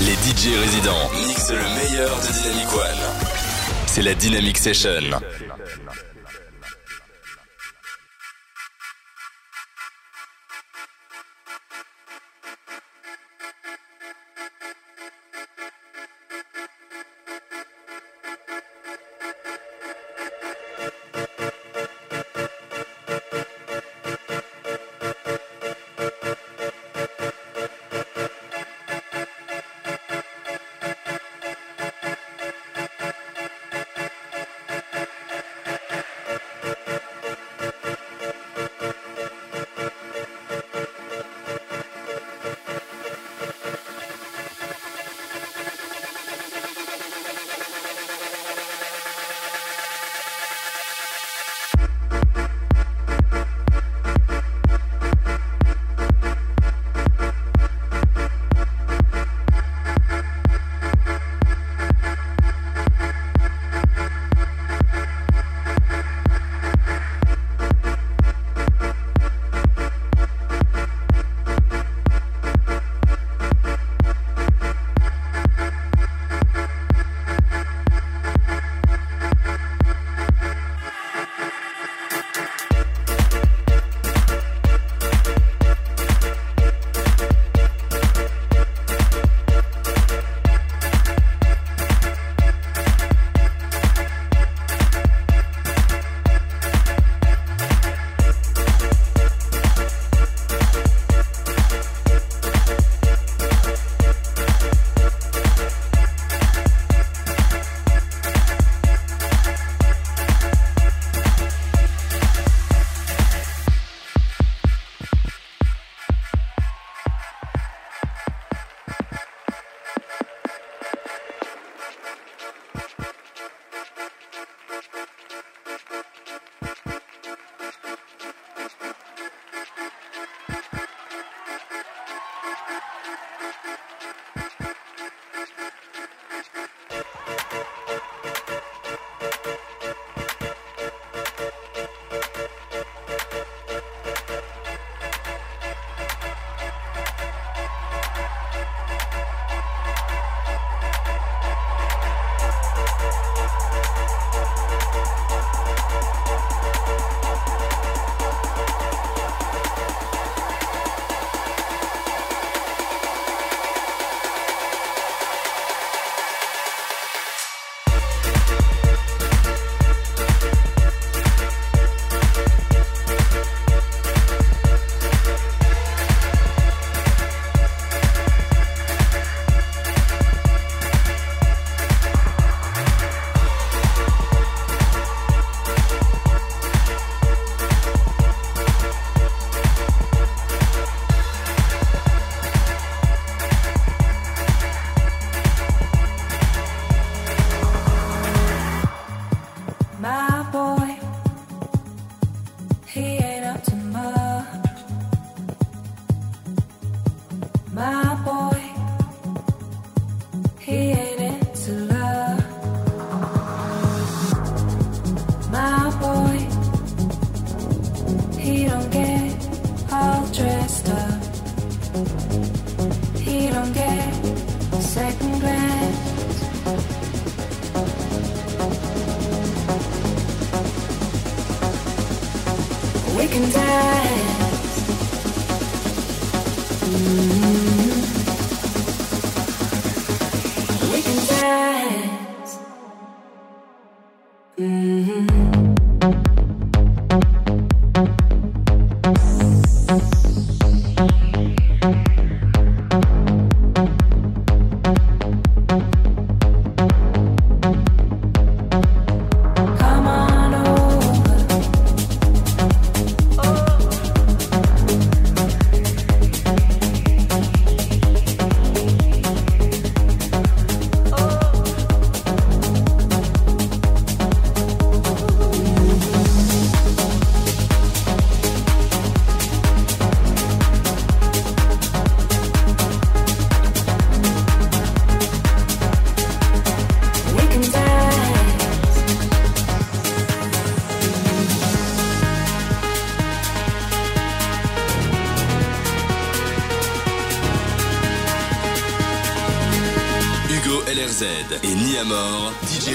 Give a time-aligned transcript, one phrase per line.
[0.00, 3.24] Les DJ résidents mixent le meilleur de Dynamic One.
[3.86, 4.90] C'est la Dynamic Session.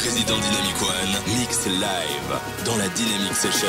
[0.03, 3.68] Résident Dynamic One, mix live dans la Dynamic Session.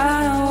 [0.00, 0.49] I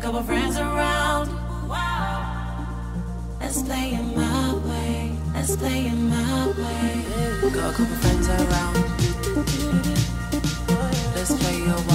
[0.00, 1.28] couple friends around.
[3.38, 5.12] Let's play it my way.
[5.34, 7.04] Let's play it my way.
[7.52, 8.76] Got a couple friends around.
[11.14, 11.89] Let's play your way.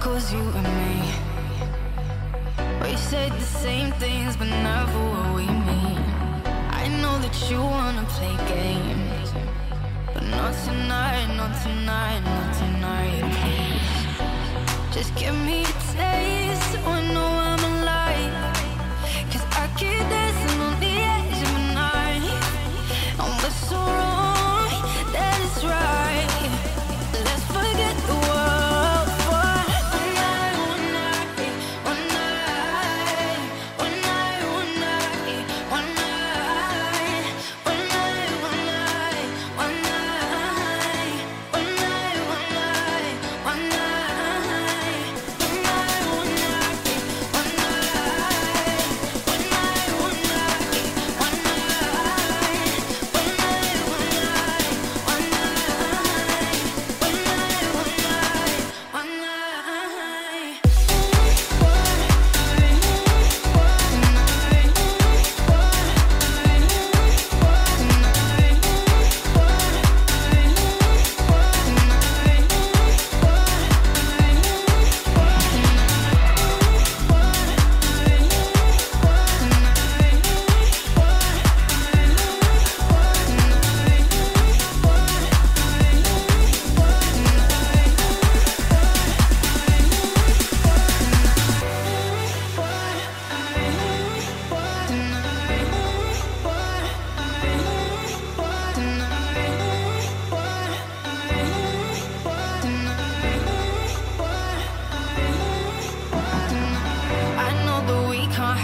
[0.00, 1.12] Cause you and me.
[2.82, 5.98] We said the same things but never what we mean.
[6.70, 9.32] I know that you wanna play games
[10.14, 13.22] But not tonight, not tonight, not tonight.
[13.38, 16.78] Please Just give me a taste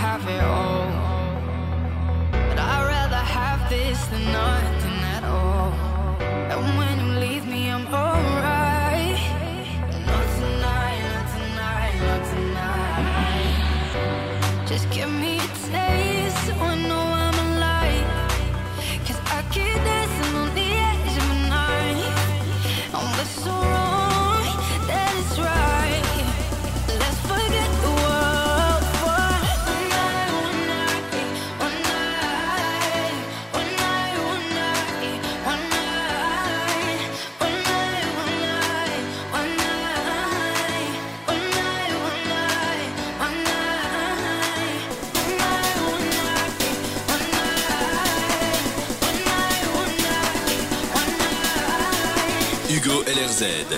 [0.04, 0.86] have it all.
[2.48, 4.53] But I'd rather have this than not.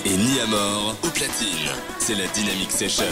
[0.04, 1.70] Et Ni à mort au platine.
[1.98, 3.04] C'est la Dynamic Session.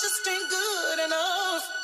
[0.00, 1.81] Et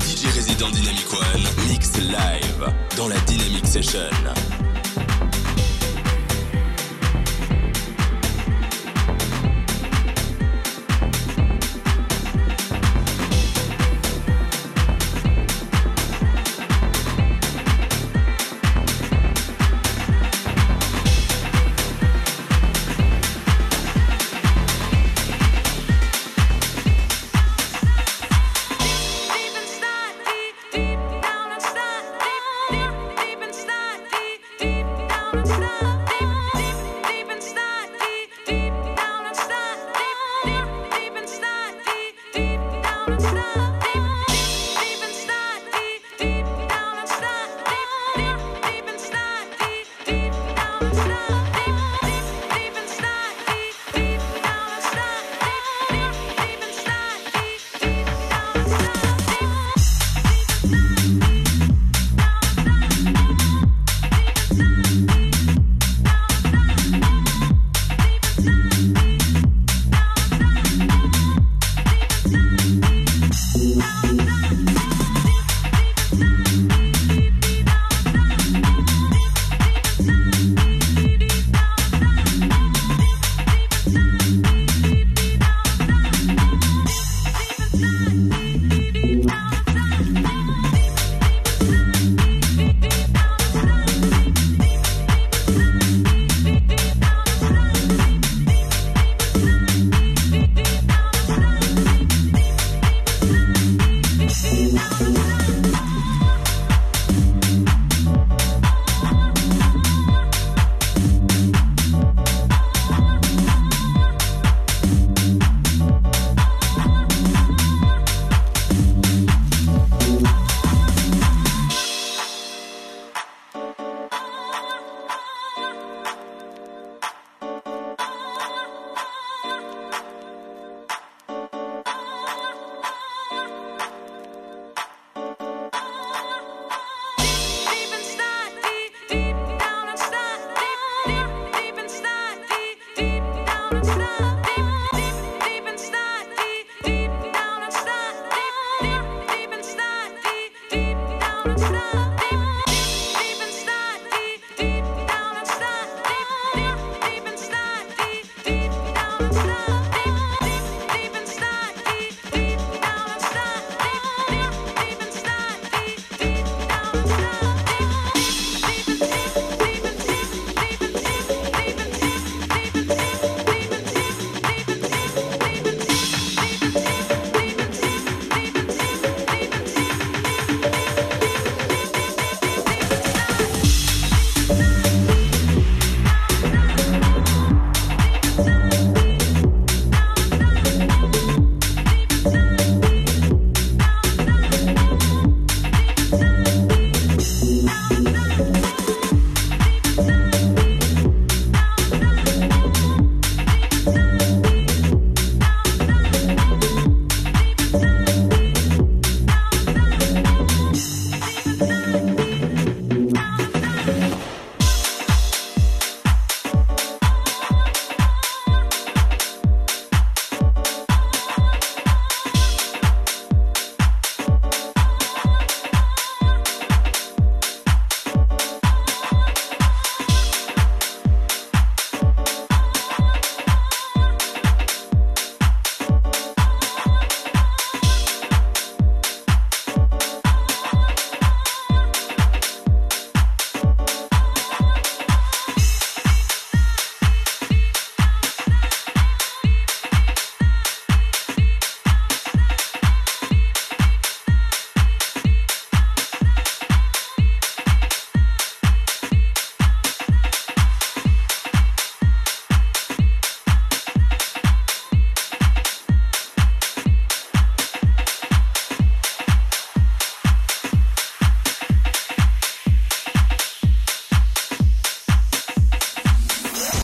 [0.00, 4.00] DJ résident Dynamic One, mix live dans la Dynamic Session.